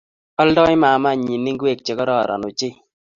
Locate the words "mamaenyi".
0.83-1.33